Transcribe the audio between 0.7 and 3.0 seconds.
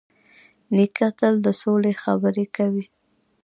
نیکه تل د سولې خبرې کوي.